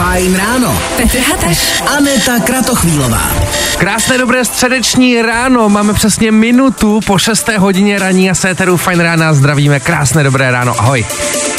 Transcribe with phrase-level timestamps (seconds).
[0.00, 0.80] Fajn ráno.
[0.96, 1.82] Petr Hateš.
[1.96, 3.30] Aneta Kratochvílová.
[3.78, 7.48] Krásné dobré středeční ráno, máme přesně minutu po 6.
[7.58, 9.80] hodině raní a séteru Fajn rána zdravíme.
[9.80, 11.04] Krásné dobré ráno, ahoj.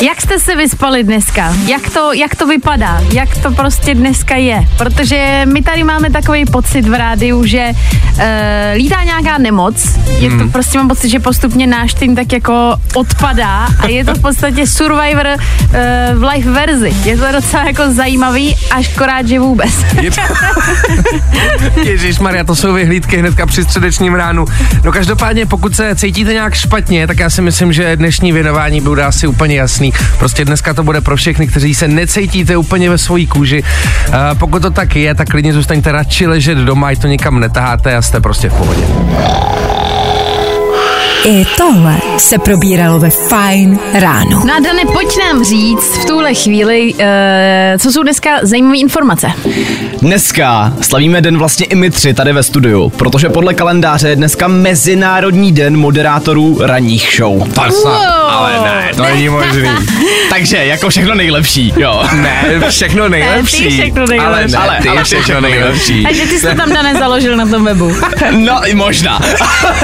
[0.02, 1.56] Jak jste se vyspali dneska?
[1.68, 3.02] Jak to, jak to vypadá?
[3.14, 4.68] Jak to prostě dneska je?
[4.78, 8.22] Protože my tady máme takový pocit v rádiu, že uh,
[8.76, 10.00] lítá nějaká nemoc.
[10.20, 14.14] Je to prostě mám pocit, že postupně náš tým tak jako odpadá a je to
[14.14, 15.76] v podstatě Survivor uh,
[16.14, 16.96] v live verzi.
[17.04, 17.92] Je to docela jako
[18.32, 19.70] zajímavý, až korát, že vůbec.
[20.02, 20.22] Je to...
[21.84, 24.46] Ježíš Maria, to jsou vyhlídky hnedka při středečním ránu.
[24.84, 29.04] No každopádně, pokud se cítíte nějak špatně, tak já si myslím, že dnešní věnování bude
[29.04, 29.94] asi úplně jasný.
[30.20, 33.64] Prostě dneska to bude pro všechny, kteří se necítíte úplně ve svojí kůži.
[33.64, 37.96] Uh, pokud to tak je, tak klidně zůstaňte radši ležet doma, i to nikam netaháte
[37.96, 38.84] a jste prostě v pohodě.
[41.26, 44.44] I tohle se probíralo ve Fajn ráno.
[44.46, 47.00] No a Dane, pojď nám říct v tuhle chvíli, uh,
[47.78, 49.32] co jsou dneska zajímavé informace.
[50.02, 54.48] Dneska slavíme den vlastně i my tři tady ve studiu, protože podle kalendáře je dneska
[54.48, 57.38] Mezinárodní den moderátorů ranních show.
[57.38, 57.88] Wow.
[58.30, 59.70] Ale ne, to není možný.
[60.32, 62.04] Takže jako všechno nejlepší, jo.
[62.14, 63.64] Ne, všechno nejlepší.
[63.64, 64.26] Ne, ty všechno nejlepší.
[64.28, 66.04] Ale, ne, Ale- ty ale všechno všechno nejlepší.
[66.04, 67.96] Takže ty jsi to tam Dane založil na tom webu.
[68.32, 69.20] No i možná.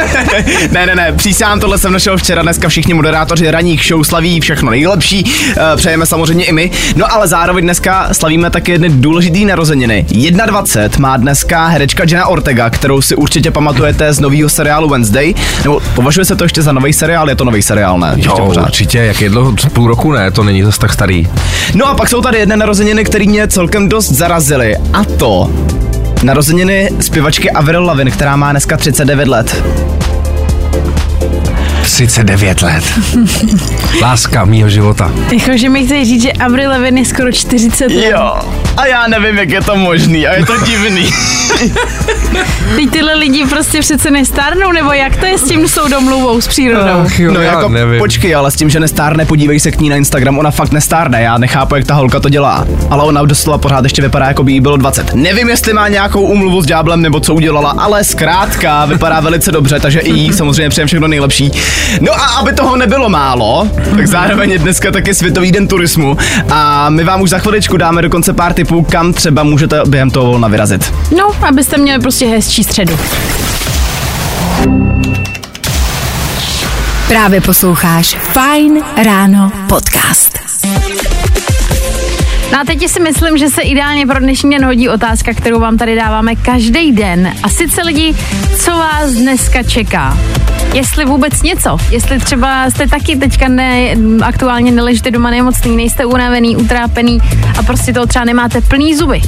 [0.71, 4.71] ne, ne, ne, přísám, tohle jsem našel včera, dneska všichni moderátoři ranních show slaví všechno
[4.71, 6.71] nejlepší, eh, přejeme samozřejmě i my.
[6.95, 10.05] No ale zároveň dneska slavíme také jedny důležitý narozeniny.
[10.45, 15.33] 21 má dneska herečka Jenna Ortega, kterou si určitě pamatujete z nového seriálu Wednesday.
[15.63, 18.13] Nebo považuje se to ještě za nový seriál, je to nový seriál, ne?
[18.15, 18.65] Ještě Jo, pořád.
[18.65, 21.27] určitě, jak je dlouho, půl roku ne, to není zase tak starý.
[21.75, 24.75] No a pak jsou tady jedné narozeniny, které mě celkem dost zarazily.
[24.93, 25.51] A to
[26.23, 29.63] narozeniny zpěvačky Avril Lavigne, která má dneska 39 let.
[31.97, 32.83] 39 let.
[34.01, 35.11] Láska mýho života.
[35.31, 38.05] Jakože mi chce říct, že Avril Lavigne je skoro 40 let.
[38.11, 38.33] Jo,
[38.77, 41.09] a já nevím, jak je to možný a je to divný.
[42.75, 46.47] Teď tyhle lidi prostě přece nestárnou, nebo jak to je s tím jsou domluvou s
[46.47, 47.01] přírodou?
[47.05, 47.99] Ach jo, no já jako nevím.
[47.99, 51.21] počkej, ale s tím, že nestárne, podívej se k ní na Instagram, ona fakt nestárne,
[51.21, 52.67] já nechápu, jak ta holka to dělá.
[52.89, 55.13] Ale ona doslova pořád ještě vypadá, jako by jí bylo 20.
[55.13, 59.79] Nevím, jestli má nějakou umluvu s ďáblem nebo co udělala, ale zkrátka vypadá velice dobře,
[59.79, 61.51] takže i jí samozřejmě přejem všechno nejlepší.
[62.01, 66.17] No a aby toho nebylo málo, tak zároveň je dneska taky Světový den turismu
[66.49, 70.25] a my vám už za chviličku dáme dokonce pár tipů, kam třeba můžete během toho
[70.25, 70.93] volna vyrazit.
[71.17, 72.99] No, abyste měli prostě hezčí středu.
[77.07, 80.39] Právě posloucháš Fajn ráno podcast.
[82.51, 85.77] No a teď si myslím, že se ideálně pro dnešní den hodí otázka, kterou vám
[85.77, 87.33] tady dáváme každý den.
[87.43, 88.15] A sice lidi,
[88.59, 90.17] co vás dneska čeká?
[90.73, 96.57] Jestli vůbec něco, jestli třeba jste taky teďka ne, aktuálně neležíte doma nemocný, nejste unavený,
[96.57, 97.19] utrápený
[97.59, 99.21] a prostě toho třeba nemáte plný zuby.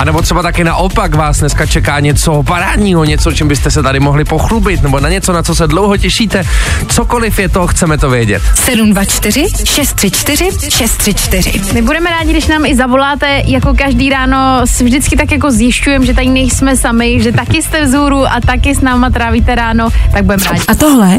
[0.00, 4.00] A nebo třeba taky naopak vás dneska čeká něco parádního, něco, čím byste se tady
[4.00, 6.44] mohli pochlubit, nebo na něco, na co se dlouho těšíte.
[6.88, 8.42] Cokoliv je to, chceme to vědět.
[8.54, 11.74] 724 634 634.
[11.74, 16.06] My budeme rádi, když nám i zavoláte, jako každý ráno si vždycky tak jako zjišťujeme,
[16.06, 20.24] že tady nejsme sami, že taky jste vzhůru a taky s náma trávíte ráno, tak
[20.24, 20.62] budeme rádi.
[20.68, 21.18] A tohle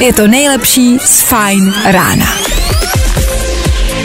[0.00, 2.26] je to nejlepší z Fajn rána.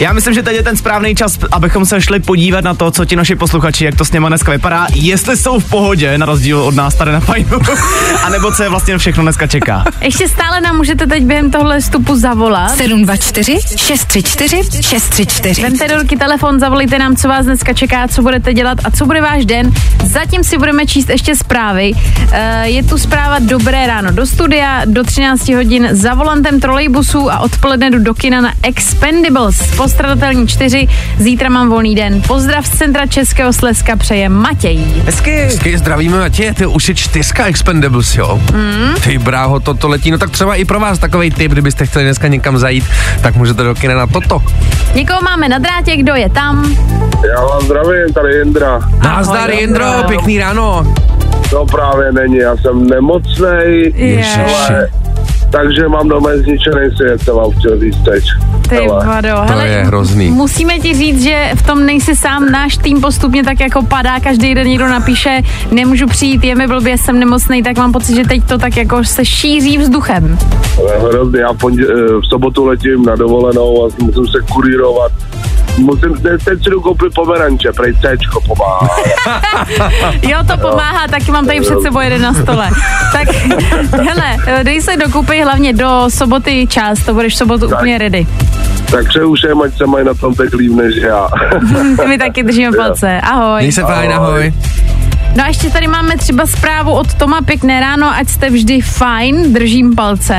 [0.01, 3.05] Já myslím, že teď je ten správný čas, abychom se šli podívat na to, co
[3.05, 6.61] ti naši posluchači, jak to s něma dneska vypadá, jestli jsou v pohodě, na rozdíl
[6.61, 7.59] od nás tady na fajnu,
[8.23, 9.83] anebo co je vlastně všechno dneska čeká.
[10.01, 12.77] Ještě stále nám můžete teď během tohle vstupu zavolat.
[12.77, 15.61] 724 634 634.
[15.61, 19.05] Vemte do ruky telefon, zavolejte nám, co vás dneska čeká, co budete dělat a co
[19.05, 19.71] bude váš den.
[20.03, 21.91] Zatím si budeme číst ještě zprávy.
[22.31, 27.39] Eh, Je tu zpráva Dobré ráno do studia, do 13 hodin za volantem trolejbusu a
[27.39, 29.61] odpoledne jdu do kina na Expendables.
[29.91, 30.87] Postradatelní 4,
[31.17, 32.21] zítra mám volný den.
[32.21, 34.77] Pozdrav z centra Českého Slezska přeje Matěj.
[35.05, 35.31] Hezky.
[35.31, 38.41] Hezky zdravíme, Matěj, ty už je čtyřka Expendables, jo?
[38.53, 38.93] Mm.
[39.03, 42.05] Ty bráho, to, to letí, no tak třeba i pro vás takový tip, kdybyste chtěli
[42.05, 42.83] dneska někam zajít,
[43.21, 44.43] tak můžete do kina na toto.
[44.95, 46.75] Někoho máme na drátě, kdo je tam?
[47.29, 48.79] Já vás zdravím, tady Jindra.
[49.03, 49.85] Nazdar, Jindro.
[50.07, 50.93] pěkný ráno.
[51.49, 54.39] To právě není, já jsem nemocnej, Ježiši.
[54.39, 54.87] ale,
[55.51, 58.23] takže mám doma zničený svět, jsem vám chtěl říct teď.
[58.69, 59.05] Ty Hele.
[59.05, 60.31] vado, To je hrozný.
[60.31, 64.55] Musíme ti říct, že v tom nejsi sám, náš tým postupně tak jako padá, každý
[64.55, 68.43] den někdo napíše, nemůžu přijít, je mi blbě, jsem nemocný, tak mám pocit, že teď
[68.43, 70.37] to tak jako se šíří vzduchem.
[70.99, 75.11] Hrozný, já v, pondě, eh, v sobotu letím na dovolenou a musím se kurírovat.
[75.83, 78.89] Musím, teď, teď si jdu koupit pomeranče, prej Cčko pomáhá.
[80.21, 82.69] Jo, to pomáhá, taky mám tady před sebou jeden na stole.
[83.11, 83.27] Tak,
[83.91, 87.79] hele, dej se dokupy hlavně do soboty čas, to budeš v sobotu Tak.
[87.79, 88.27] úplně ready.
[88.91, 89.35] Tak přeju
[89.65, 91.27] ať se mají na tom tak líp než já.
[92.07, 93.21] My taky držíme palce.
[93.21, 93.61] Ahoj.
[93.61, 94.53] Měj se fajn, ahoj.
[95.35, 99.53] No a ještě tady máme třeba zprávu od Toma Pěkné ráno, ať jste vždy fajn,
[99.53, 100.35] držím palce.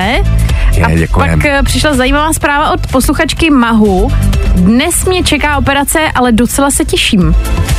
[0.73, 1.31] Je, a děkujem.
[1.31, 4.11] pak eh, přišla zajímavá zpráva od posluchačky Mahu.
[4.55, 7.35] Dnes mě čeká operace, ale docela se těším.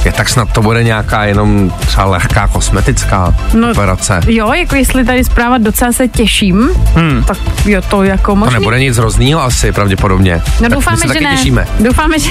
[0.06, 4.20] Je, tak snad to bude nějaká jenom třeba lehká kosmetická No, operace.
[4.28, 7.24] Jo, jako jestli tady zpráva docela se těším, hmm.
[7.24, 8.54] tak jo, to jako To možný.
[8.54, 10.34] nebude nic hroznýho asi, pravděpodobně.
[10.36, 11.36] No Tak my doufáme, že ne.
[11.38, 11.68] těšíme.
[11.80, 12.30] Doufáme, že,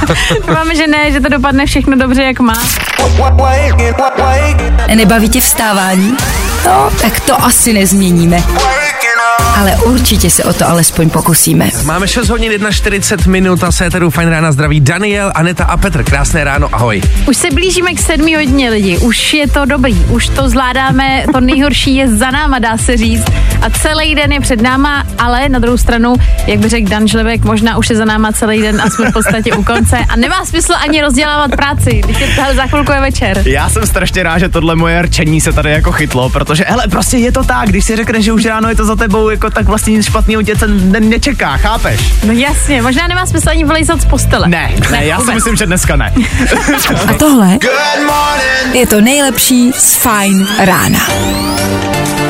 [0.48, 2.56] doufáme, že ne, že to dopadne všechno dobře, jak má.
[4.94, 6.16] Nebaví tě vstávání?
[6.66, 8.42] No, tak to asi nezměníme.
[9.54, 11.70] Ale určitě se o to alespoň pokusíme.
[11.84, 16.04] Máme 6 hodin 41 minut a se tady fajn rána zdraví Daniel, Aneta a Petr.
[16.04, 17.02] Krásné ráno, ahoj.
[17.28, 21.40] Už se blížíme k sedmi hodině lidi, už je to dobrý, už to zvládáme, to
[21.40, 23.24] nejhorší je za náma, dá se říct.
[23.62, 26.14] A celý den je před náma, ale na druhou stranu,
[26.46, 29.12] jak by řekl Dan Žlebek, možná už je za náma celý den a jsme v
[29.12, 29.98] podstatě u konce.
[30.08, 33.42] A nemá smysl ani rozdělávat práci, když je hele, za chvilku je večer.
[33.46, 37.16] Já jsem strašně rád, že tohle moje rčení se tady jako chytlo, protože hele, prostě
[37.18, 39.66] je to tak, když si řekne, že už ráno je to za tebou, jako tak
[39.66, 42.00] vlastně nic špatného tě se ne- nečeká, chápeš?
[42.24, 44.48] No jasně, možná nemá smysl ani vylejzat z postele.
[44.48, 45.34] Ne, ne, já si vůbec.
[45.34, 46.12] myslím, že dneska ne.
[47.08, 47.58] A tohle
[48.72, 51.00] je to nejlepší z Fine rána.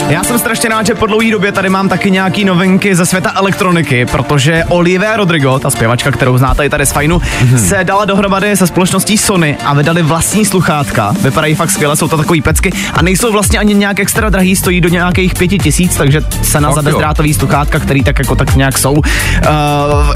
[0.08, 3.32] Já jsem strašně rád, že po dlouhé době tady mám taky nějaký novinky ze světa
[3.36, 7.22] elektroniky, protože Olivia Rodrigo, ta zpěvačka, kterou znáte i tady z Fajnu,
[7.56, 11.14] se dala dohromady se společností Sony a vydali vlastní sluchátka.
[11.20, 14.80] Vypadají fakt skvěle, jsou to takový pecky a nejsou vlastně ani nějak extra drahý, stojí
[14.80, 18.78] do nějakých pěti tisíc, takže cena Fakt za bezdrátový sluchátka, který tak jako tak nějak
[18.78, 18.92] jsou.
[18.92, 19.02] Uh,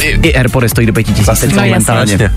[0.00, 2.30] i, I Airpody stojí do pěti tisíc teď momentálně.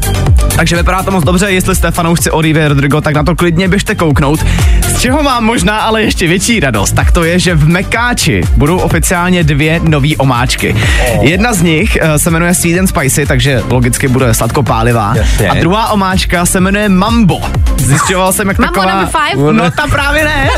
[0.56, 3.96] Takže vypadá to moc dobře, jestli jste fanoušci Olivia Rodrigo, tak na to klidně běžte
[3.96, 4.46] kouknout.
[4.88, 8.78] Z čeho mám možná ale ještě větší radost, tak to je, že v Mekáči budou
[8.78, 10.76] oficiálně dvě nové omáčky.
[11.22, 15.14] Jedna z nich eh, se jmenuje Sweet and Spicy, takže logicky bude sladkopálivá.
[15.16, 15.50] Jasně.
[15.50, 17.40] A druhá omáčka se jmenuje Mambo.
[17.78, 18.96] Zjišťoval jsem, jak Mambo taková...
[18.96, 19.54] number five?
[19.54, 20.50] No ta právě ne.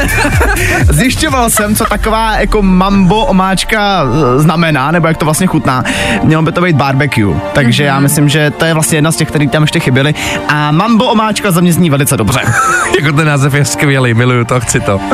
[0.89, 5.83] Zjišťoval jsem, co taková jako mambo omáčka eh, znamená, nebo jak to vlastně chutná.
[6.24, 7.35] Mělo by to být barbecue.
[7.53, 10.13] Takže já myslím, že to je vlastně jedna z těch, které tam ještě chyběly.
[10.47, 12.39] A mambo omáčka za mě zní velice dobře.
[13.01, 15.00] jako ten název je skvělý, miluju to, chci to.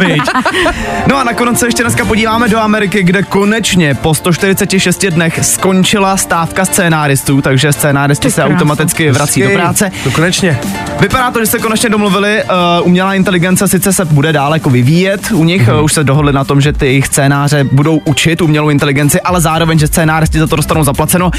[1.08, 6.18] No a nakonec se ještě dneska podíváme do Ameriky, kde konečně po 146 dnech skončila
[6.18, 9.92] stávka scénáristů, takže scénáristi se automaticky vrací do práce.
[10.04, 10.60] To konečně.
[11.00, 15.32] Vypadá to, že se konečně domluvili, uh, umělá inteligence sice se bude dál jako vyvíjet,
[15.32, 15.78] u nich mm-hmm.
[15.78, 19.42] uh, už se dohodli na tom, že ty jejich scénáře budou učit umělou inteligenci, ale
[19.42, 21.32] zároveň, že scénáristi za to dostanou zaplaceno.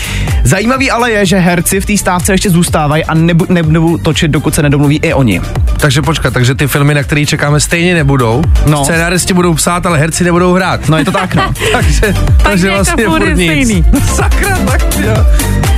[0.45, 4.55] Zajímavý ale je, že herci v té stávce ještě zůstávají a nebu, nebudou točit, dokud
[4.55, 5.41] se nedomluví i oni.
[5.81, 8.43] Takže počkat, takže ty filmy, na které čekáme, stejně nebudou.
[8.67, 8.85] No.
[8.85, 10.89] Scénáristi budou psát, ale herci nebudou hrát.
[10.89, 11.53] No je to tak, no.
[11.73, 13.51] takže, takže je to vlastně furt nic.
[13.51, 13.85] stejný.
[14.15, 15.27] Sakra, tak jo.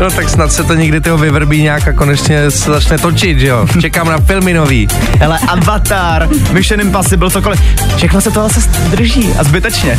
[0.00, 3.46] No tak snad se to někdy tyho vyvrbí nějak a konečně se začne točit, že
[3.46, 3.66] jo.
[3.80, 4.88] Čekám na filmy nový.
[5.18, 7.60] Hele, Avatar, Mission Impossible, cokoliv.
[7.96, 9.98] Všechno se to zase drží a zbytečně.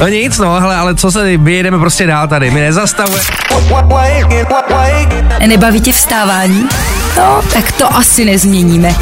[0.00, 3.24] No nic, no, hele, ale co se, my jedeme prostě dál tady, my nezastavujeme.
[5.46, 6.68] Nebaví tě vstávání?
[7.16, 8.94] No, tak to asi nezměníme.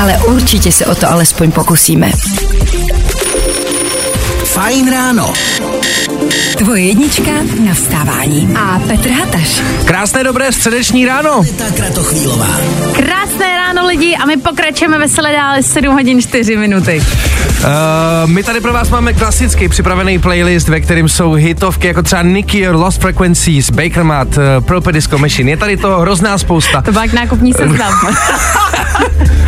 [0.00, 2.10] Ale určitě se o to alespoň pokusíme.
[4.54, 5.32] Fajn ráno.
[6.58, 7.30] Tvoje jednička
[7.66, 8.48] na vstávání.
[8.58, 9.62] A Petr Hataš.
[9.84, 11.42] Krásné dobré středeční ráno.
[12.92, 17.02] Krásné ráno lidi a my pokračujeme veselé dále 7 hodin 4 minuty.
[17.58, 22.22] Uh, my tady pro vás máme klasický připravený playlist, ve kterým jsou hitovky jako třeba
[22.22, 25.50] Nicky Your Lost Frequencies, Baker Mat, uh, Proper Disco Machine.
[25.50, 26.82] Je tady toho hrozná spousta.
[26.82, 27.92] To byl jak nákupní seznam.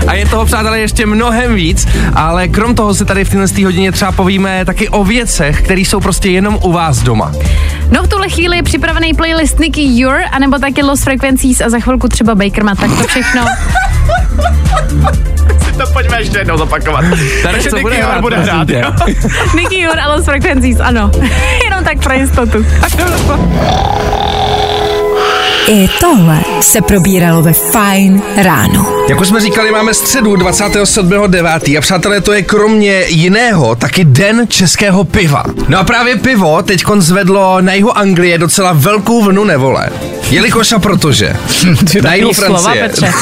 [0.07, 3.93] A je toho, přátelé, ještě mnohem víc, ale krom toho si tady v téhle hodině
[3.93, 7.33] třeba povíme taky o věcech, které jsou prostě jenom u vás doma.
[7.91, 11.79] No v tuhle chvíli je připravený playlist Nicky Your, anebo taky Lost Frequencies a za
[11.79, 13.45] chvilku třeba Baker Mat, tak to všechno.
[15.79, 17.05] To pojďme ještě jednou zopakovat.
[17.43, 18.69] Takže co Nicky bude hrát, bude hrát.
[18.71, 18.93] jo.
[19.57, 21.11] Nicky Your a Lost Frequencies, ano.
[21.65, 22.67] Jenom tak pro jistotu.
[25.69, 28.87] I tohle se probíralo ve Fine ráno.
[29.09, 31.79] Jak už jsme říkali, máme středu 27.9.
[31.79, 35.45] a přátelé, to je kromě jiného taky den českého piva.
[35.69, 39.89] No a právě pivo teď zvedlo na jihu Anglie docela velkou vlnu nevole.
[40.31, 41.37] Jelikož a protože.
[42.03, 42.89] na jihu slova, Francie.
[42.89, 43.07] Petře.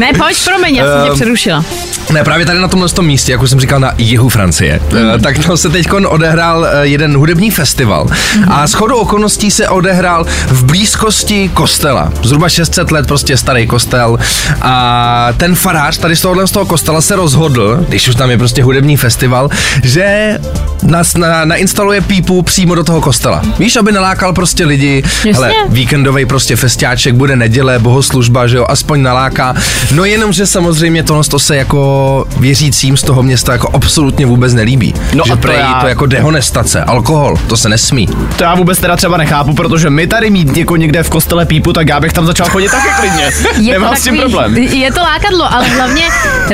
[0.00, 1.64] ne, pojď, promiň, já jsem tě Ehm, přerušila.
[2.10, 5.22] Ne, právě tady na tomhle tom místě, jak už jsem říkal, na jihu Francie, mm.
[5.22, 8.06] tak tam se teď odehrál eh, jeden hudební festival.
[8.36, 8.44] Mm.
[8.48, 12.12] A shodou okolností se odehrál v blízkosti kostela.
[12.22, 14.18] Zhruba 600 let prostě starý kostel.
[14.62, 18.38] A ten farář tady z tohohle z toho kostela se rozhodl, když už tam je
[18.38, 19.50] prostě hudební festival,
[19.82, 20.38] že
[20.82, 23.42] nás na, nainstaluje pípu přímo do toho kostela.
[23.58, 25.02] Víš, aby nalákal prostě lidi.
[25.34, 29.54] Hele, víkendový prostě festiáček, bude neděle, bohoslužba, že jo, aspoň naláká.
[29.94, 34.54] No jenom, že samozřejmě tohle to se jako věřícím z toho města jako absolutně vůbec
[34.54, 34.94] nelíbí.
[35.14, 35.80] No že a to, já...
[35.80, 38.06] to jako dehonestace, alkohol, to se nesmí.
[38.36, 41.72] To já vůbec teda třeba nechápu, protože my tady mít jako někde v kostele pípu,
[41.72, 43.30] tak já bych tam začal chodit taky klidně.
[43.70, 44.56] Je Nemám s tím problém.
[44.56, 46.04] Je to lákadlo, ale hlavně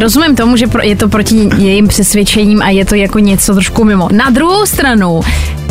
[0.00, 4.08] rozumím tomu, že je to proti jejím přesvědčením a je to jako něco trošku mimo.
[4.12, 5.20] Na druhou stranu,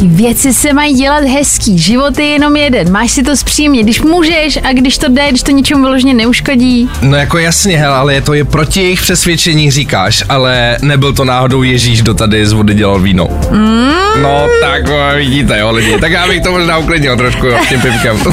[0.03, 4.59] Věci se mají dělat hezký, život je jenom jeden, máš si to zpříjemně, když můžeš
[4.63, 6.89] a když to jde, když to ničemu vyloženě neuškodí.
[7.01, 11.25] No jako jasně, hele, ale je to je proti jejich přesvědčení, říkáš, ale nebyl to
[11.25, 13.27] náhodou Ježíš, kdo tady z vody dělal víno.
[13.51, 13.91] Mm.
[14.21, 14.83] No tak
[15.15, 18.19] vidíte, jo lidi, tak já bych to možná uklidnil trošku jo, tím pivkem.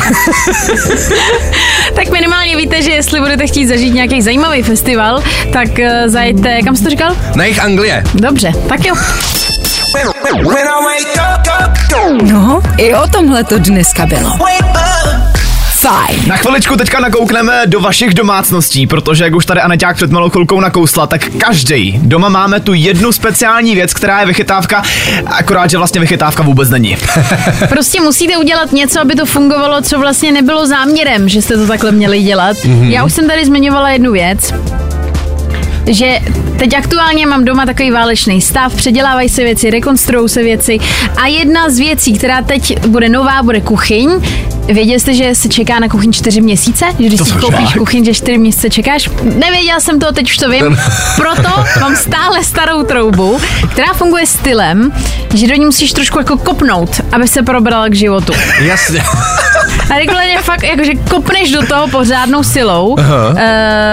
[1.95, 5.23] tak minimálně víte, že jestli budete chtít zažít nějaký zajímavý festival,
[5.53, 7.17] tak uh, zajďte, kam jsi to říkal?
[7.35, 8.03] Na jejich Anglie.
[8.15, 8.95] Dobře, tak jo.
[12.13, 14.31] No, i o tomhle to dneska bylo.
[15.83, 16.23] Fajn.
[16.27, 20.61] Na chviličku teďka nakoukneme do vašich domácností, protože jak už tady Aneťák před malou chvilkou
[20.61, 24.83] nakousla, tak každý doma máme tu jednu speciální věc, která je vychytávka,
[25.27, 26.97] akorát, že vlastně vychytávka vůbec není.
[27.69, 31.93] prostě musíte udělat něco, aby to fungovalo, co vlastně nebylo záměrem, že jste to takhle
[31.93, 32.57] měli dělat.
[32.57, 32.89] Mm-hmm.
[32.89, 34.53] Já už jsem tady zmiňovala jednu věc,
[35.87, 36.19] že
[36.59, 40.79] teď aktuálně mám doma takový válečný stav, předělávají se věci, rekonstruují se věci
[41.17, 44.11] a jedna z věcí, která teď bude nová, bude kuchyň.
[44.67, 46.85] Věděl jste, že se čeká na kuchyň čtyři měsíce?
[46.99, 47.79] Že když to si koupíš žák.
[47.79, 49.11] kuchyň, že čtyři měsíce čekáš?
[49.23, 50.79] Nevěděla jsem to, teď už to vím.
[51.17, 53.41] Proto mám stále starou troubu,
[53.73, 54.93] která funguje stylem,
[55.35, 58.33] že do ní musíš trošku jako kopnout, aby se probrala k životu.
[58.61, 59.03] Jasně.
[59.95, 62.99] A regulárně fakt, jakože kopneš do toho pořádnou silou uh,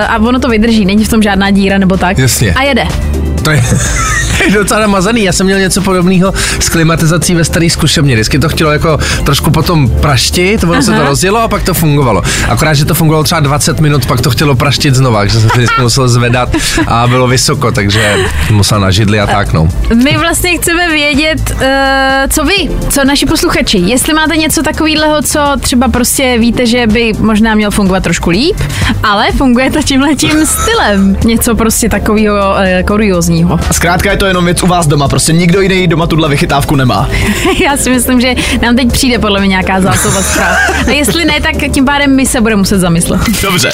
[0.08, 2.18] a ono to vydrží, není v tom žádná díra nebo tak.
[2.18, 2.54] Jasně.
[2.54, 2.88] A jede.
[3.44, 3.52] To
[4.46, 5.24] je docela namazaný.
[5.24, 8.16] Já jsem měl něco podobného s klimatizací ve staré zkušebně.
[8.16, 10.82] Vždycky to chtělo jako trošku potom praštit, ono Aha.
[10.82, 12.24] se to rozjelo a pak to fungovalo.
[12.48, 15.56] Akorát, že to fungovalo třeba 20 minut, pak to chtělo praštit znova, takže jsem to
[15.56, 16.50] vždycky musel zvedat
[16.88, 18.16] a bylo vysoko, takže
[18.52, 19.70] musel na židli a tak no.
[20.04, 21.60] My vlastně chceme vědět, uh,
[22.30, 23.78] co vy, co naši posluchači.
[23.78, 28.58] Jestli máte něco takového, co třeba prostě víte, že by možná měl fungovat trošku líp,
[29.04, 31.18] ale funguje to tímhle tím stylem.
[31.26, 32.86] Něco prostě takového uh,
[33.30, 33.60] kuriozního.
[33.72, 37.10] Zkrátka je to jenom věc u vás doma, prostě nikdo jiný doma tuhle vychytávku nemá.
[37.64, 40.58] Já si myslím, že nám teď přijde podle mě nějaká zásoba zpráv.
[40.88, 43.22] A jestli ne, tak tím pádem my se budeme muset zamyslet.
[43.42, 43.72] Dobře.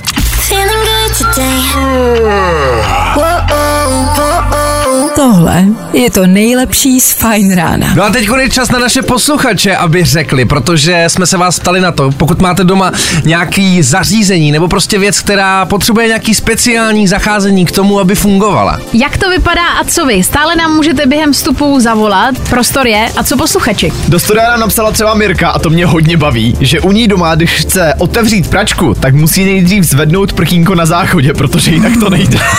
[5.15, 7.93] Tohle je to nejlepší z Fine Rána.
[7.95, 11.81] No a teď je čas na naše posluchače, aby řekli, protože jsme se vás ptali
[11.81, 12.91] na to, pokud máte doma
[13.25, 18.79] nějaký zařízení nebo prostě věc, která potřebuje nějaký speciální zacházení k tomu, aby fungovala.
[18.93, 20.23] Jak to vypadá a co vy?
[20.23, 23.91] Stále nám můžete během vstupu zavolat, prostor je a co posluchači?
[24.07, 27.35] Do studia nám napsala třeba Mirka a to mě hodně baví, že u ní doma,
[27.35, 32.39] když chce otevřít pračku, tak musí nejdřív zvednout prkínko na záchodě, protože jinak to nejde.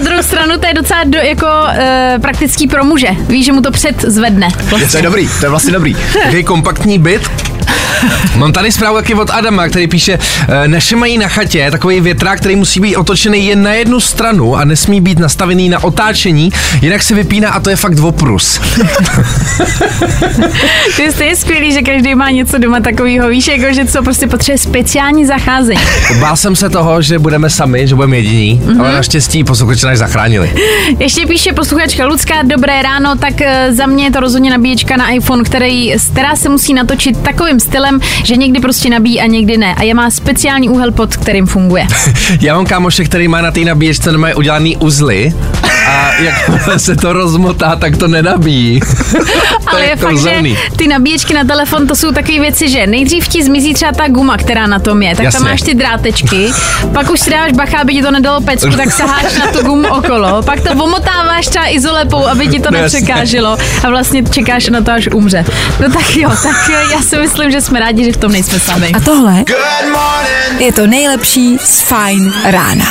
[0.00, 3.08] druhou stranu to je docela do, jako e, praktický pro muže.
[3.28, 4.48] Víš, že mu to před zvedne.
[4.64, 4.88] Vlastně.
[4.88, 5.96] To je dobrý, to je vlastně dobrý.
[6.22, 7.30] Takový kompaktní byt,
[8.36, 12.40] Mám tady zprávu taky od Adama, který píše, e, naše mají na chatě takový větrák,
[12.40, 16.52] který musí být otočený jen na jednu stranu a nesmí být nastavený na otáčení,
[16.82, 18.60] jinak se vypíná a to je fakt oprus.
[21.16, 24.58] to je skvělý, že každý má něco doma takového, víš, jako, že co prostě potřebuje
[24.58, 25.80] speciální zacházení.
[26.20, 28.80] Bál jsem se toho, že budeme sami, že budeme jediní, mm-hmm.
[28.80, 30.52] ale naštěstí posluchači nás zachránili.
[30.98, 35.10] Ještě píše posluchačka Lucka, dobré ráno, tak e, za mě je to rozhodně nabíječka na
[35.10, 37.89] iPhone, který, která se musí natočit takovým stylem,
[38.24, 39.74] že někdy prostě nabíjí a někdy ne.
[39.74, 41.86] A je má speciální úhel, pod kterým funguje.
[42.40, 45.32] Já mám kámoše, který má na té nabíječce udělaný uzly
[45.86, 46.34] a jak
[46.76, 48.80] se to rozmotá, tak to nenabíjí.
[49.66, 50.42] Ale je, je fakt, že
[50.76, 54.36] ty nabíječky na telefon, to jsou takové věci, že nejdřív ti zmizí třeba ta guma,
[54.36, 55.38] která na tom je, tak Jasně.
[55.38, 56.52] tam máš ty drátečky,
[56.94, 59.88] pak už si dáváš bacha, aby ti to nedalo pecku, tak saháš na tu gumu
[59.88, 64.92] okolo, pak to omotáváš třeba izolepou, aby ti to nepřekáželo a vlastně čekáš na to,
[64.92, 65.44] až umře.
[65.80, 68.92] No tak jo, tak já si myslím, že jsme rádi, že v tom nejsme sami.
[68.94, 69.44] A tohle
[70.58, 72.86] je to nejlepší z Fine rána.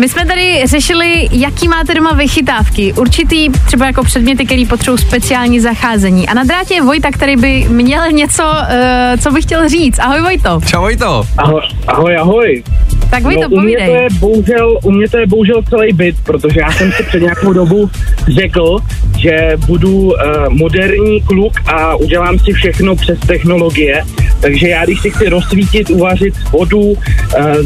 [0.00, 2.92] My jsme tady řešili, jaký máte doma vychytávky.
[2.92, 6.28] Určitý třeba jako předměty, které potřebují speciální zacházení.
[6.28, 9.98] A na drátě je Vojta, který by měl něco, uh, co by chtěl říct.
[9.98, 10.60] Ahoj Vojto.
[10.66, 11.22] Čau Vojto.
[11.38, 12.16] Ahoj, ahoj.
[12.16, 12.62] ahoj.
[13.10, 14.02] Tak vy no, to u mě to povídej.
[14.02, 17.52] je bohužel, u mě to je bohužel celý byt, protože já jsem si před nějakou
[17.52, 17.90] dobu
[18.28, 18.78] řekl,
[19.18, 20.12] že budu uh,
[20.48, 24.02] moderní kluk a udělám si všechno přes technologie,
[24.40, 26.96] takže já když si chci rozsvítit, uvařit vodu, uh,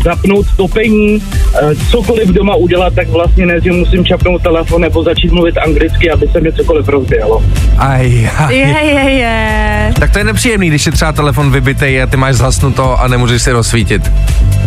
[0.05, 1.15] zapnout topení,
[1.63, 6.11] uh, cokoliv doma udělat, tak vlastně ne, že musím čapnout telefon nebo začít mluvit anglicky,
[6.11, 7.45] aby se mi cokoliv rozběhlo.
[7.79, 8.57] Aj, aj.
[8.57, 9.93] Je, je, je.
[9.99, 13.43] Tak to je nepříjemný, když je třeba telefon vybitej a ty máš zhasnuto a nemůžeš
[13.43, 14.11] si rozsvítit.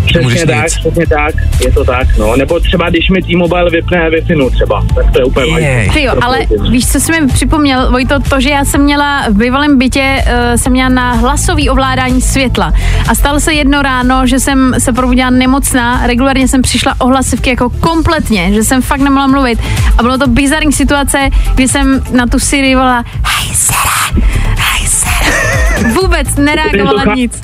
[0.08, 0.78] Přesně tak, nic.
[0.78, 1.36] přesně tak,
[1.66, 2.36] je to tak, no.
[2.36, 4.22] Nebo třeba když mi T-Mobile vypne wi
[4.52, 5.90] třeba, tak to je úplně Jej.
[5.90, 9.34] Ty jo, ale víš, co jsi mi připomněl, Vojto, to, že já jsem měla v
[9.34, 12.74] bývalém bytě, uh, jsem měla na hlasový ovládání světla.
[13.10, 17.50] A stalo se jedno ráno, že jsem se probudila nemocná, regulárně jsem přišla o hlasivky
[17.50, 19.60] jako kompletně, že jsem fakt nemohla mluvit.
[19.98, 24.24] A bylo to bizarní situace, kdy jsem na tu Siri volala hej Siri,
[24.58, 25.17] hej Siri.
[26.02, 27.42] Vůbec nereagovala To je to nic.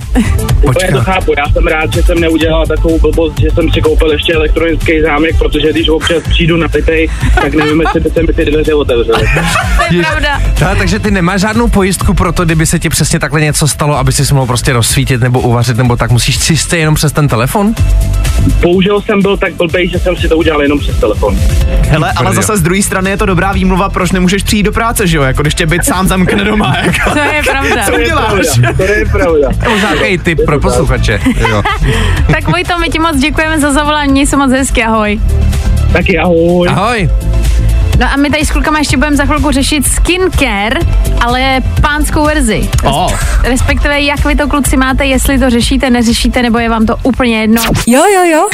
[0.62, 4.12] Úplně to chápu, já jsem rád, že jsem neudělal takovou blbost, že jsem si koupil
[4.12, 7.10] ještě elektronický zámek, protože když občas přijdu na pitej,
[7.42, 9.30] tak nevím, jestli by se mi ty dveře otevřely.
[9.90, 10.42] To je pravda.
[10.60, 13.98] Ta, takže ty nemáš žádnou pojistku pro to, kdyby se ti přesně takhle něco stalo,
[13.98, 17.74] aby si mohl prostě rozsvítit nebo uvařit, nebo tak musíš čistě jenom přes ten telefon?
[18.62, 21.40] Bohužel jsem byl tak blbej, že jsem si to udělal jenom přes telefon.
[21.90, 25.08] Hele, ale zase z druhé strany je to dobrá výmluva, proč nemůžeš přijít do práce,
[25.08, 25.24] že jo?
[25.24, 27.10] Jako když tě byt sám zamkne doma, jako.
[27.10, 27.73] To je pravda.
[27.86, 28.32] Co To je uděláš?
[28.60, 29.50] pravda, to je pravda.
[29.70, 31.20] Možná takový tip pro posluchače.
[31.50, 31.64] Jo.
[32.32, 35.20] Tak Vojto, my ti moc děkujeme za zavolání, se moc hezky, ahoj.
[35.94, 36.68] Taky ahoj.
[36.70, 37.10] Ahoj.
[38.00, 40.80] No a my tady s klukama ještě budeme za chvilku řešit skincare,
[41.22, 42.70] ale pánskou verzi.
[42.86, 43.08] O.
[43.44, 47.42] Respektive, jak vy to kluci máte, jestli to řešíte, neřešíte, nebo je vám to úplně
[47.42, 47.62] jedno.
[47.88, 48.48] Jo, jo, jo.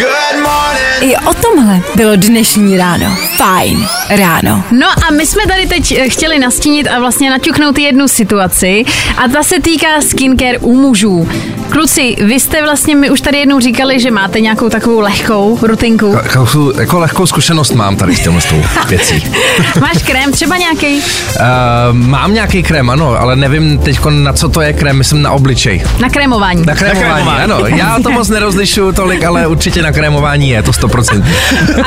[1.01, 3.15] I o tomhle bylo dnešní ráno.
[3.37, 4.63] Fajn ráno.
[4.71, 8.85] No a my jsme tady teď eh, chtěli nastínit a vlastně naťuknout jednu situaci
[9.17, 11.29] a ta se týká skincare u mužů.
[11.69, 16.17] Kluci, vy jste vlastně, my už tady jednou říkali, že máte nějakou takovou lehkou rutinku.
[16.23, 16.47] Jako,
[16.79, 19.28] jako lehkou zkušenost mám tady s těmhle s tou věcí.
[19.81, 20.95] Máš krém třeba nějaký?
[20.95, 21.03] Uh,
[21.93, 25.83] mám nějaký krém, ano, ale nevím teď na co to je krém, myslím na obličej.
[25.99, 26.65] Na krémování.
[26.65, 27.43] Na krémování, krémování.
[27.43, 27.67] ano.
[27.67, 31.23] Já to moc nerozlišuju tolik, ale určitě na krémování je, to 100%.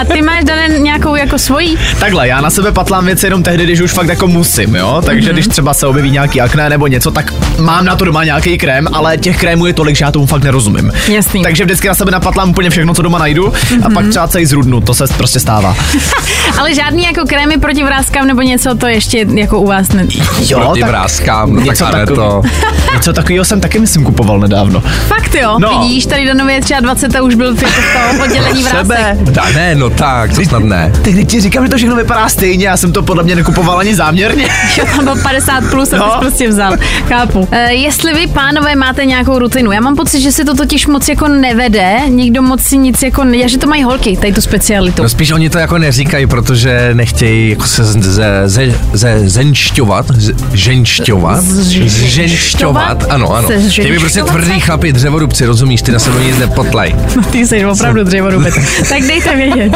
[0.00, 1.78] A ty máš dané nějakou jako svojí?
[2.00, 5.02] Takhle, já na sebe patlám věci jenom tehdy, když už fakt jako musím, jo?
[5.06, 5.32] Takže mm-hmm.
[5.32, 8.88] když třeba se objeví nějaký akné nebo něco, tak mám na to doma nějaký krém,
[8.92, 10.92] ale těch krémů je tolik, že já tomu fakt nerozumím.
[11.08, 11.42] Jasný.
[11.42, 13.86] Takže vždycky na sebe napatlám úplně všechno, co doma najdu mm-hmm.
[13.86, 15.76] a pak třeba celý zrudnu, to se prostě stává.
[16.58, 20.06] Ale žádný jako krémy proti vrázkám nebo něco, to ještě jako u vás ne...
[20.48, 22.42] Jo, Proti vrázkám, no tak něco, ale takový, to...
[22.94, 24.80] něco takového jsem taky myslím kupoval nedávno.
[25.08, 25.80] Fakt jo, No.
[25.80, 29.16] vidíš, tady do nově třeba 20 a už byl v toho oddělení vrásek.
[29.22, 30.92] Da, ne, no tak, to snad ne.
[31.02, 33.94] Teď ti říkám, že to všechno vypadá stejně, já jsem to podle mě nekupoval ani
[33.94, 34.44] záměrně.
[34.74, 36.16] Že tam byl 50 plus a No.
[36.20, 36.72] prostě vzal.
[37.08, 37.48] Chápu.
[37.50, 41.08] E, jestli vy, pánové, máte nějakou rutinu, já mám pocit, že se to totiž moc
[41.08, 45.02] jako nevede, nikdo moc si nic jako nedělá, že to mají holky, tady tu specialitu.
[45.02, 50.06] No spíš oni to jako neříkají, protože nechtějí jako se ze, ze, ze, zenšťovat,
[50.52, 53.48] ženšťovat, ženšťovat, ano, ano.
[53.68, 56.96] Chtějí by prostě tvrdý chlapi, dřevorubci, rozumíš, ty na sebe nic nepotlej.
[57.16, 58.54] No, ty jsi opravdu dřevorubec.
[58.88, 59.72] tak dejte vědět.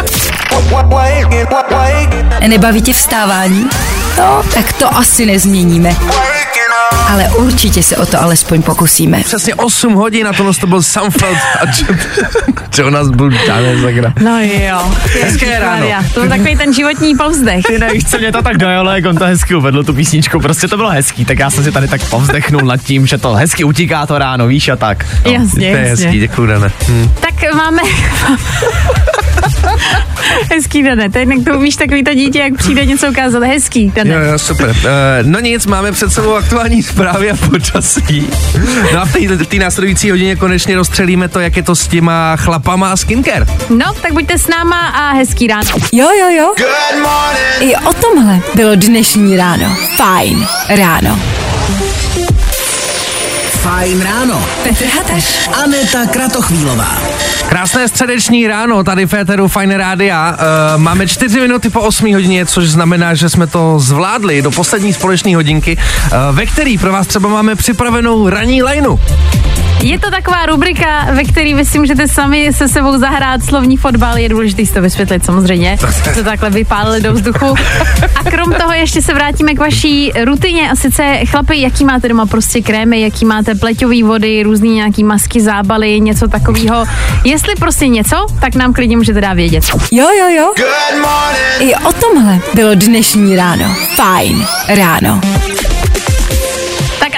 [2.49, 3.67] Nebaví tě vstávání?
[4.19, 5.97] No, tak to asi nezměníme.
[7.09, 9.21] Ale určitě se o to alespoň pokusíme.
[9.25, 11.97] Přesně 8 hodin a tohle to byl Samfeld a Jo-
[12.79, 14.13] Jonas Bultane zagra.
[14.21, 14.93] No jo.
[15.23, 15.87] Hezké ráno.
[16.15, 17.65] To byl takový ten životní povzdech.
[17.67, 20.69] Ty nevíš, co mě to tak dojalo, jak on to hezky uvedl, tu písničku, prostě
[20.69, 23.65] to bylo hezký, tak já jsem si tady tak povzdechnul nad tím, že to hezky
[23.65, 25.07] utíká to ráno, víš a tak.
[25.27, 26.05] No, Jasně, to je jasně.
[26.07, 26.71] hezký, děkuju, Dane.
[26.89, 27.11] Hm.
[27.21, 27.83] Tak máme...
[30.53, 31.11] Hezký, Dane.
[31.11, 33.43] To je jednak to umíš takový to dítě, jak přijde něco ukázat.
[33.43, 34.11] Hezký, Dane.
[34.11, 34.69] Jo, jo, super.
[34.71, 34.75] Uh,
[35.23, 38.29] no nic, máme před sebou aktuální zprávy a počasí.
[38.95, 41.89] No a v té- v té následující hodině konečně rozstřelíme to, jak je to s
[41.89, 43.47] těma chlapama a skincare.
[43.71, 45.71] No, tak buďte s náma a hezký ráno.
[45.93, 46.55] Jo, jo, jo.
[47.61, 49.77] I o tomhle bylo dnešní ráno.
[49.97, 51.21] Fajn ráno.
[53.63, 54.47] Fajn ráno.
[54.63, 55.49] Petr Hataš.
[55.65, 56.99] Aneta Kratochvílová.
[57.49, 60.31] Krásné středeční ráno tady v Féteru Fine Rádia.
[60.31, 64.93] Uh, máme čtyři minuty po 8 hodině, což znamená, že jsme to zvládli do poslední
[64.93, 68.99] společné hodinky, uh, ve který pro vás třeba máme připravenou ranní lineu.
[69.83, 74.19] Je to taková rubrika, ve které vy si můžete sami se sebou zahrát slovní fotbal.
[74.19, 75.79] Je důležité si to vysvětlit samozřejmě.
[76.15, 77.55] To takhle vypálili do vzduchu.
[78.17, 80.71] A krom toho ještě se vrátíme k vaší rutině.
[80.71, 85.41] A sice, chlapi, jaký máte doma prostě krémy, jaký máte pleťové vody, různý nějaký masky,
[85.41, 86.85] zábaly, něco takového.
[87.25, 89.65] Jestli prostě něco, tak nám klidně můžete dát vědět.
[89.93, 90.53] Jo, jo, jo.
[91.61, 93.77] I o tomhle bylo dnešní ráno.
[93.97, 95.21] Fajn ráno.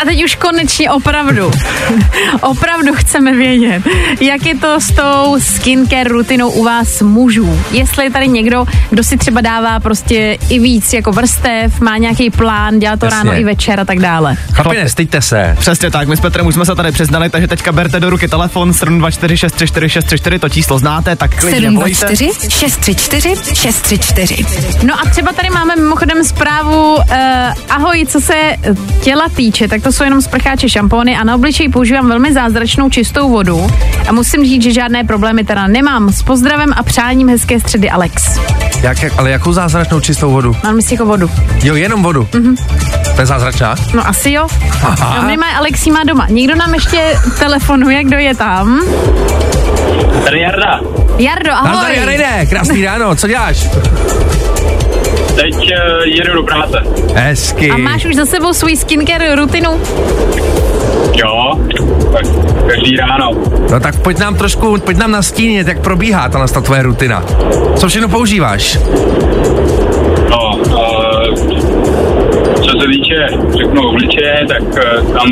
[0.03, 1.51] A teď už konečně opravdu,
[2.41, 3.83] opravdu chceme vědět,
[4.21, 7.61] jak je to s tou skincare rutinou u vás mužů.
[7.73, 12.31] Jestli je tady někdo, kdo si třeba dává prostě i víc jako vrstev, má nějaký
[12.31, 13.19] plán, dělá to Jasně.
[13.19, 14.37] ráno i večer a tak dále.
[14.53, 15.57] Chlapi, nestejte se.
[15.59, 18.29] Přesně tak, my s Petrem už jsme se tady přiznali, takže teďka berte do ruky
[18.29, 22.17] telefon 724634634, to číslo znáte, tak klidně volejte.
[22.17, 24.47] 724 634 634.
[24.83, 27.03] No a třeba tady máme mimochodem zprávu, uh,
[27.69, 28.57] ahoj, co se
[29.03, 33.31] těla týče, tak to jsou jenom sprcháče šampony a na obličej používám velmi zázračnou čistou
[33.31, 33.67] vodu
[34.09, 36.13] a musím říct, že žádné problémy teda nemám.
[36.13, 38.41] S pozdravem a přáním hezké středy Alex.
[38.83, 40.57] Jak, jak, ale jakou zázračnou čistou vodu?
[40.65, 41.31] Mám myslí jako vodu.
[41.63, 42.29] Jo, jenom vodu.
[42.35, 42.57] Mhm.
[43.15, 43.75] To je zázračná?
[43.95, 44.47] No asi jo.
[44.83, 45.17] Aha.
[45.17, 46.27] No, minimálně Alexí má doma.
[46.31, 48.81] Někdo nám ještě telefonuje, kdo je tam?
[50.25, 50.81] Tady Jarda.
[51.19, 51.81] Jardo, Ahoj.
[51.83, 53.69] Tady Jarine, krásný ráno, co děláš?
[55.41, 56.83] Teď uh, jedu do práce.
[57.15, 57.71] Hezky.
[57.71, 59.71] A máš už za sebou svůj skincare rutinu?
[61.15, 61.59] Jo,
[62.13, 62.25] tak
[62.67, 63.31] každý ráno.
[63.71, 67.25] No tak pojď nám trošku, pojď nám nastínit, jak probíhá ta ta tvoje rutina.
[67.77, 68.79] Co všechno používáš?
[70.31, 71.35] No, uh,
[72.55, 73.27] co se týče,
[73.59, 75.29] řeknu, obličeje, tak uh, tam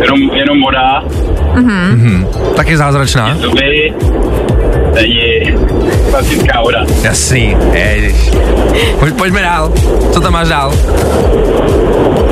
[0.00, 1.04] jenom, jenom voda,
[2.56, 3.36] Tak je zázračná?
[3.36, 3.94] zuby,
[4.94, 5.20] není
[6.10, 6.84] klasická voda.
[7.02, 8.30] Jasný, ježiš.
[8.98, 9.72] Pojď, pojďme dál.
[10.12, 10.72] Co tam máš dál?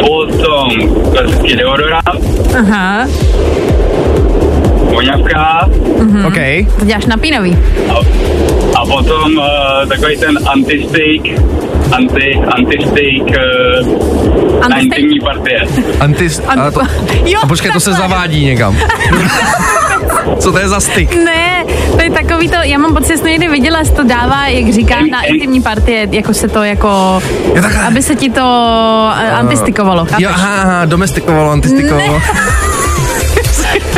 [0.06, 0.68] Potom
[1.12, 2.20] klasický deodorant,
[2.58, 3.06] Aha,
[4.90, 5.68] voňavka
[6.26, 6.38] OK.
[6.78, 7.56] to děláš napínavý.
[7.90, 7.96] a,
[8.78, 11.40] a potom uh, takový ten anti-steak,
[11.92, 13.86] anti, anti-steak uh,
[14.60, 14.82] na Anti-steak?
[14.82, 15.60] intimní partie.
[16.00, 16.42] Antis...
[16.48, 16.80] A, to,
[17.24, 18.76] Jo, a počkej, to se zavádí někam.
[20.38, 21.14] Co to je za styk?
[21.24, 21.51] Ne,
[21.96, 24.72] to je takový to, já mám pocit, že jsem někdy viděla, že to dává, jak
[24.72, 27.22] říkám, na intimní partie, jako se to jako,
[27.54, 27.82] Jo, takhle.
[27.82, 30.06] aby se ti to uh, antistikovalo.
[30.18, 32.22] Jo, aha, aha, domestikovalo, antistikovalo.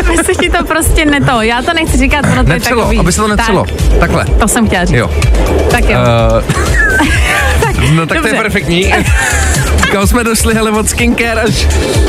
[0.08, 1.40] Aby se ti to prostě neto.
[1.42, 2.98] Já to nechci říkat, ono to je Netřelo, takový.
[2.98, 3.64] aby se to netřelo.
[3.64, 4.24] Tak, Takhle.
[4.24, 4.96] to jsem chtěla říct.
[4.96, 5.10] Jo.
[5.70, 5.98] Tak jo.
[7.78, 8.42] Uh, no tak to je dobře.
[8.42, 8.94] perfektní.
[9.92, 11.66] Kam jsme došli, hele, od skincare až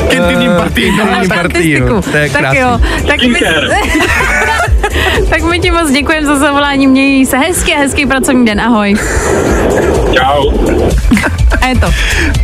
[0.08, 1.00] k intimním Tak partiím.
[1.40, 2.00] antistiku.
[2.12, 2.60] To je tak krásný.
[2.60, 2.80] jo.
[3.06, 3.40] Tak my.
[5.30, 6.86] tak my ti moc děkujeme za zavolání.
[6.86, 8.60] Měj se hezky a hezký pracovní den.
[8.60, 8.94] Ahoj.
[10.14, 10.50] Čau.
[11.62, 11.92] A je to.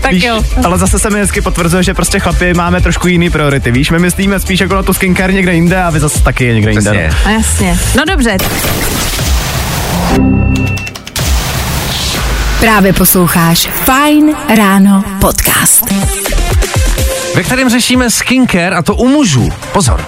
[0.02, 0.42] Tak Víš, jo.
[0.64, 3.70] ale zase se mi hezky potvrzuje, že prostě chlapi máme trošku jiný priority.
[3.70, 6.54] Víš, my myslíme spíš jako na tu skincare někde jinde a vy zase taky je
[6.54, 7.10] někde jinde.
[7.10, 7.16] No.
[7.26, 7.78] A jasně.
[7.96, 8.36] No dobře.
[12.60, 15.84] Právě posloucháš Fine Ráno podcast.
[17.34, 19.48] Ve kterém řešíme skincare a to u mužů.
[19.72, 20.04] Pozor.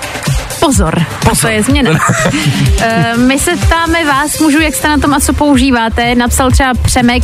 [0.64, 1.40] Pozor, Pozor.
[1.40, 1.90] to je změna.
[2.80, 6.14] Eh, My se ptáme vás, mužů, jak jste na tom a co používáte.
[6.14, 7.22] Napsal třeba Přemek,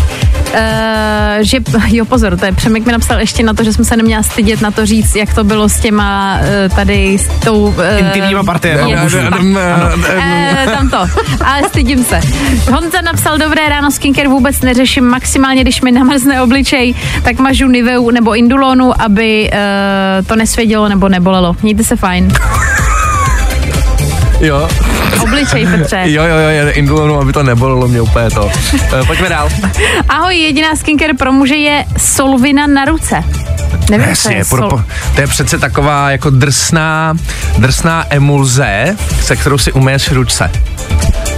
[0.55, 3.97] eh, že, jo pozor, to je Přemek mi napsal ještě na to, že jsme se
[3.97, 7.75] neměla stydět na to říct, jak to bylo s těma eh, tady s tou...
[7.83, 9.19] eh, Intimníma partiema je- mužů.
[10.75, 10.99] Tam to,
[11.45, 12.21] ale stydím se.
[12.73, 18.11] Honza napsal, dobré ráno, skincare vůbec neřeším, maximálně když mi namrzne obličej, tak mažu Niveu
[18.11, 19.51] nebo Indulonu, aby
[20.27, 21.57] to nesvědělo nebo nebolelo.
[21.63, 22.33] Mějte se fajn.
[24.41, 24.69] Jo.
[25.23, 26.03] Obličej, Petře.
[26.05, 28.45] Jo, jo, jo, je indulonu, aby to nebolelo mě úplně to.
[28.45, 29.49] Uh, pojďme dál.
[30.09, 33.25] Ahoj, jediná skincare pro muže je solvina na ruce.
[33.91, 34.85] Nevím, co Jasně, je pro, sol...
[35.15, 37.15] to je přece taková jako drsná,
[37.59, 40.51] drsná emulze, se kterou si umyješ ruce.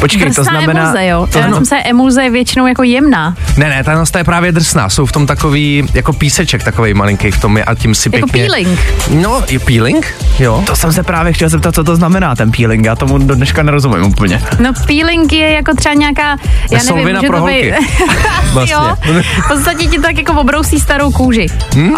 [0.02, 0.80] Počkej, to Drsná znamená...
[0.80, 1.26] emulze, jo.
[1.32, 3.34] To Já znamená, jsem se emulze je většinou jako jemná.
[3.56, 7.30] Ne, ne, ta ta je právě drsná, jsou v tom takový, jako píseček takový malinký
[7.30, 8.48] v tom je a tím si Jako pěkně...
[8.48, 8.78] peeling.
[9.10, 10.62] No, je peeling, jo.
[10.66, 12.84] to jsem se právě chtěl zeptat, co to znamená ten peeling.
[12.86, 14.42] Já tomu do dneška nerozumím úplně.
[14.60, 16.36] No peeling je jako třeba nějaká, já
[16.70, 17.74] nevím, solvina může pro to holky.
[18.62, 18.96] Asi jo.
[19.44, 21.46] V podstatě ti to tak jako obrousí starou kůži.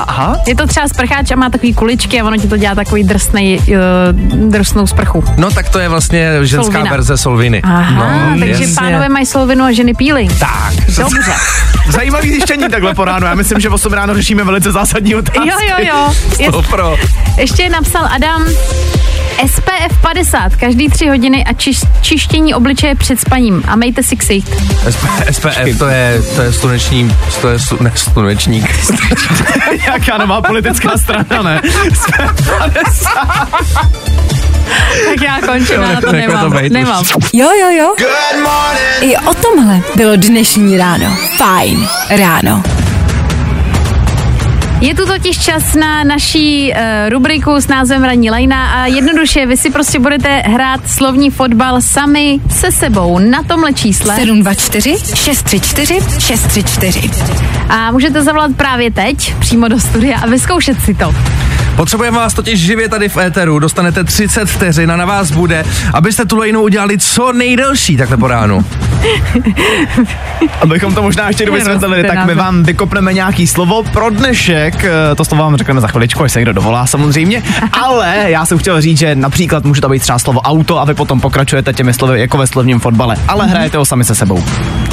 [0.06, 0.36] Aha.
[0.46, 3.58] Je to třeba sprcháč a má takový kuličky a ono ti to dělá takový drsnej,
[3.58, 5.24] uh, drsnou sprchu.
[5.36, 6.90] No tak to je vlastně ženská Solvina.
[6.90, 7.62] verze solviny.
[7.62, 8.74] Aha, no, takže jasně.
[8.74, 10.38] pánové mají solvinu a ženy peeling.
[10.38, 10.74] Tak.
[10.96, 11.33] Dobře.
[11.88, 13.26] Zajímavý zjištění takhle po ránu.
[13.26, 15.48] Já myslím, že v 8 ráno řešíme velice zásadní otázky.
[15.48, 15.57] Jo,
[15.88, 16.62] jo, jo.
[16.62, 16.96] Pro.
[17.38, 18.44] ještě napsal Adam,
[19.46, 24.48] SPF 50, každý tři hodiny a čiš, čištění obličeje před spaním a mejte si ksicht.
[24.94, 28.74] SP, SPF, to je, to je sluneční, to je slu, ne, slunečník.
[29.87, 31.61] Jaká nová politická strana, ne?
[35.09, 36.53] Tak já končím, já na to Jako to nemám.
[36.64, 36.70] už.
[36.70, 37.05] nemám.
[37.33, 37.94] Jo, jo, jo.
[39.00, 41.16] I o tomhle bylo dnešní ráno.
[41.37, 42.62] Fajn ráno.
[44.81, 46.79] Je tu totiž čas na naší uh,
[47.11, 52.40] rubriku s názvem Ranní lajna a jednoduše vy si prostě budete hrát slovní fotbal sami
[52.50, 57.11] se sebou na tomhle čísle 724 634 634.
[57.68, 61.14] a můžete zavolat právě teď přímo do studia a vyzkoušet si to.
[61.76, 66.24] Potřebujeme vás totiž živě tady v éteru, dostanete 30 vteřin a na vás bude, abyste
[66.24, 68.64] tu lejnu udělali co nejdelší takhle po ránu.
[70.60, 74.84] Abychom to možná ještě vysvětlili, tak my vám vykopneme nějaký slovo pro dnešek.
[74.84, 77.42] eh, To slovo vám řekneme za chviličku, až se někdo dovolá samozřejmě.
[77.72, 80.94] Ale já jsem chtěl říct, že například může to být třeba slovo auto a vy
[80.94, 83.16] potom pokračujete těmi slovy jako ve slovním fotbale.
[83.28, 84.44] Ale hrajete ho sami se sebou.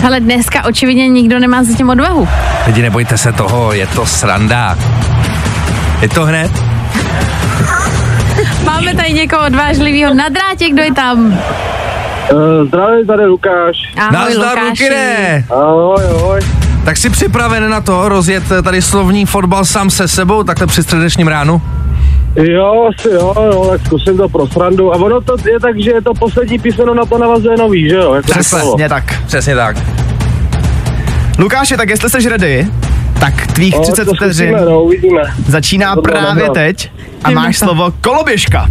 [0.07, 2.27] Ale dneska očividně nikdo nemá zatím odvahu.
[2.67, 4.77] Lidi, nebojte se toho, je to sranda.
[6.01, 6.70] Je to hned?
[8.81, 11.27] Máme tady někoho odvážlivého na drátě, kdo je tam?
[11.27, 13.77] Uh, zdravím, tady Lukáš.
[13.97, 14.83] Ahoj, Nazdar, Lukáši.
[14.83, 15.45] Lukine.
[15.49, 16.39] Ahoj, ahoj.
[16.85, 21.27] Tak jsi připraven na to rozjet tady slovní fotbal sám se sebou, takhle při středečním
[21.27, 21.61] ránu?
[22.35, 24.93] Jo, asi jo, jo, tak zkusím to pro srandu.
[24.93, 27.95] A ono to je tak, že je to poslední písmeno na to navazuje nový, že
[27.95, 28.13] jo?
[28.13, 28.27] Jako.
[28.31, 29.23] Přesně tak.
[29.25, 29.77] Přesně tak.
[31.39, 32.67] Lukáši, tak jestli jsi ready,
[33.19, 35.21] tak tvých No, 30 to vteřin no, uvidíme.
[35.47, 36.63] začíná To bylo právě dobré.
[36.73, 36.91] teď
[37.23, 37.65] a Jdeme máš to.
[37.65, 38.67] slovo koloběžka.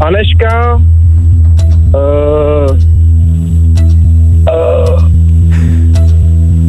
[0.00, 0.82] Aneška, uh,
[4.48, 5.04] uh,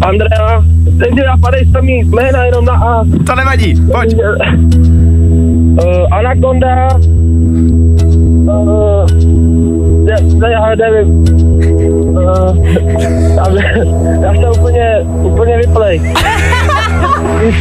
[0.02, 0.64] Andrea,
[1.00, 3.04] teď mi napadají samý jména jenom na A.
[3.26, 4.16] To nevadí, pojď.
[4.16, 6.90] Uh, Anaconda,
[8.46, 9.08] uh,
[10.42, 11.26] já, já nevím.
[11.58, 12.68] Uh,
[14.22, 16.00] já, jsem úplně, úplně vyplej.
[17.46, 17.56] Nic.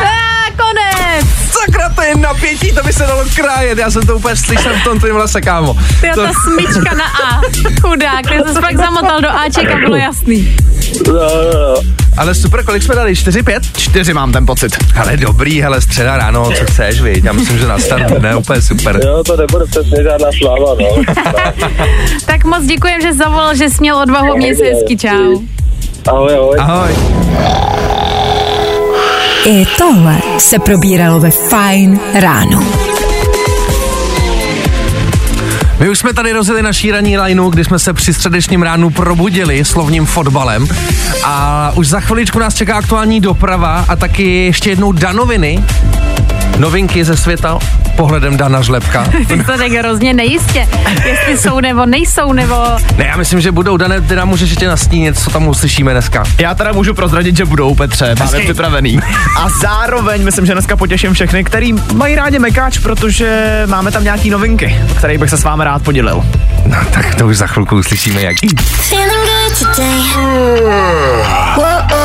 [0.00, 1.26] A konec!
[1.50, 4.84] Sakra, to je napětí, to by se dalo krájet, já jsem to úplně slyšel v
[4.84, 5.74] tom tvým lese, kámo.
[6.00, 7.40] Ty To, ta smyčka na A.
[7.82, 10.56] Chudák, ty jsi fakt zamotal do Aček a bylo jasný.
[11.06, 11.74] No, no, no.
[12.16, 13.16] ale super, kolik jsme dali?
[13.16, 13.62] 4, 5?
[13.76, 14.76] Čtyři mám ten pocit.
[15.00, 17.24] Ale dobrý, hele, středa ráno, co chceš, viď?
[17.24, 19.00] Já myslím, že na start ne, úplně super.
[19.04, 21.02] Jo, to nebude přesně žádná sláva, no.
[22.26, 25.40] Tak moc děkujem, že zavolal, že jsi měl odvahu, měj se hezky, čau.
[26.08, 26.56] Ahoj, ahoj.
[26.58, 26.94] Ahoj.
[29.46, 32.64] I tohle se probíralo ve Fine ráno.
[35.84, 39.64] My už jsme tady rozjeli naší ranní lineu, kdy jsme se při středečním ránu probudili
[39.64, 40.68] slovním fotbalem.
[41.24, 45.64] A už za chviličku nás čeká aktuální doprava a taky ještě jednou danoviny,
[46.58, 47.58] novinky ze světa
[47.96, 49.04] pohledem Dana Žlepka.
[49.28, 50.68] Ty to tak hrozně nejistě,
[51.04, 52.54] jestli jsou nebo nejsou, nebo...
[52.96, 53.76] Ne, já myslím, že budou.
[53.76, 56.24] Dane, ty nám můžeš ještě nastínit, co tam uslyšíme dneska.
[56.38, 58.44] Já teda můžu prozradit, že budou, Petře, máme Hezky.
[58.44, 59.00] připravený.
[59.38, 64.30] A zároveň myslím, že dneska potěším všechny, který mají rádi mekáč, protože máme tam nějaký
[64.30, 66.24] novinky, o kterých bych se s vámi rád podělil.
[66.66, 68.48] No tak to už za chvilku uslyšíme, jaký.
[68.66, 72.03] Feeling good today.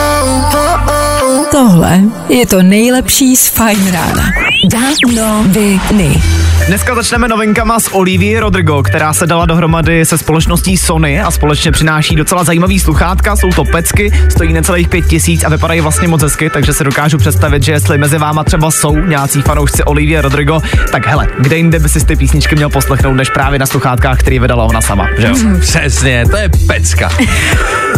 [1.59, 4.23] Tohle je to nejlepší z Fine rána.
[4.71, 6.21] Danoviny.
[6.67, 11.71] Dneska začneme novinkama s Olivie Rodrigo, která se dala dohromady se společností Sony a společně
[11.71, 16.21] přináší docela zajímavý sluchátka, jsou to pecky, stojí necelých pět tisíc a vypadají vlastně moc
[16.21, 20.61] hezky, takže si dokážu představit, že jestli mezi váma třeba jsou nějací fanoušci Olivie Rodrigo,
[20.91, 24.39] tak hele, kde jinde by si ty písničky měl poslechnout, než právě na sluchátkách, který
[24.39, 25.33] vydala ona sama, že jo?
[25.59, 27.09] Přesně, to je pecka.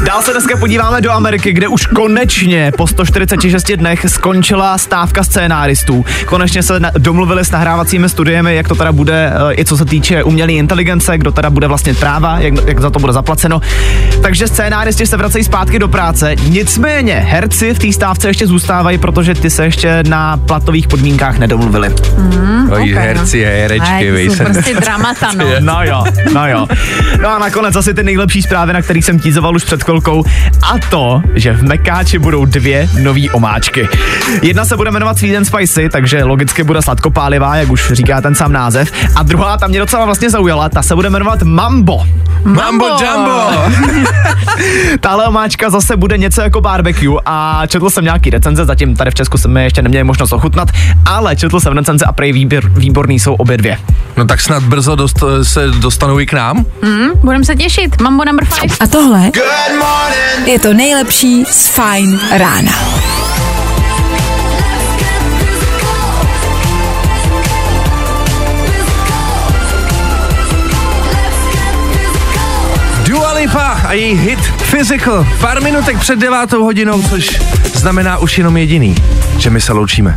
[0.05, 6.05] Dál se dneska podíváme do Ameriky, kde už konečně po 146 dnech skončila stávka scénáristů.
[6.25, 10.23] Konečně se domluvili s nahrávacími studiemi, jak to teda bude, eh, i co se týče
[10.23, 13.61] umělé inteligence, kdo teda bude vlastně práva, jak, jak za to bude zaplaceno.
[14.21, 16.35] Takže scénáristi se vracejí zpátky do práce.
[16.35, 21.89] Nicméně herci v té stávce ještě zůstávají, protože ty se ještě na platových podmínkách nedomluvili.
[21.89, 24.43] No Ok, okay, herci a A herečky, jsou se...
[24.43, 25.45] prostě dramata, no.
[25.59, 26.67] No jo, no jo.
[27.21, 30.23] No a nakonec asi ty nejlepší zprávy, na který jsem tízoval už před chvilkou.
[30.61, 33.87] A to, že v Mekáči budou dvě nové omáčky.
[34.41, 38.35] Jedna se bude jmenovat Sweet and Spicy, takže logicky bude sladkopálivá, jak už říká ten
[38.35, 38.91] sám název.
[39.15, 42.05] A druhá, ta mě docela vlastně zaujala, ta se bude jmenovat Mambo.
[42.43, 43.41] Mambo Jumbo!
[44.99, 49.13] Tahle omáčka zase bude něco jako barbecue a četl jsem nějaký recenze, zatím tady v
[49.13, 50.69] Česku jsme ještě neměli možnost ochutnat,
[51.05, 53.77] ale četl jsem recenze a prej výběr, výborný jsou obě dvě.
[54.17, 56.65] No tak snad brzo dost, se dostanou i k nám.
[57.15, 58.01] Budem se těšit.
[58.01, 58.75] Mambo number five.
[58.79, 59.31] A tohle
[60.45, 62.71] je to nejlepší z Fine rána.
[73.51, 74.39] Lipa a její hit
[74.71, 75.27] Physical.
[75.41, 77.41] Pár minutek před devátou hodinou, což
[77.73, 78.95] znamená už jenom jediný,
[79.37, 80.15] že my se loučíme.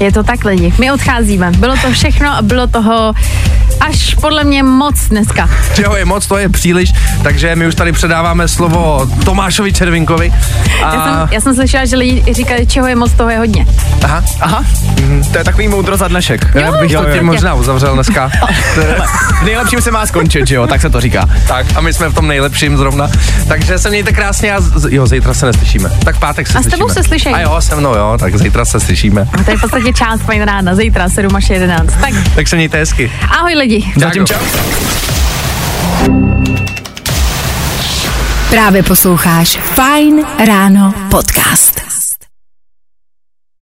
[0.00, 0.72] Je to tak lidi.
[0.78, 1.50] My odcházíme.
[1.50, 3.14] Bylo to všechno a bylo toho
[3.88, 5.50] až podle mě moc dneska.
[5.74, 6.92] Čeho je moc, to je příliš,
[7.22, 10.32] takže my už tady předáváme slovo Tomášovi Červinkovi.
[10.84, 10.94] A...
[10.94, 13.66] Já jsem, já jsem slyšela, že lidi říkali, čeho je moc, toho je hodně.
[14.04, 14.64] Aha, Aha,
[15.32, 16.46] to je takový moudro za dnešek.
[16.54, 18.30] já bych to tím možná uzavřel dneska.
[19.40, 21.28] V nejlepším se má skončit, že jo, tak se to říká.
[21.48, 23.08] tak a my jsme v tom nejlepším zrovna.
[23.48, 25.90] Takže se mějte krásně a z- jo, zítra se neslyšíme.
[26.04, 27.02] Tak v pátek se A s tebou slyšíme.
[27.02, 27.34] se slyšejí.
[27.34, 29.26] A jo, se mnou jo, tak zítra se slyšíme.
[29.40, 31.92] A to je v podstatě část fajn rána, zítra 7 až 11.
[32.00, 33.12] Tak Tak se mějte hezky.
[33.38, 33.92] ahoj lidi.
[33.96, 34.34] Zatím čau.
[38.50, 41.91] Právě posloucháš Fine Ráno podcast.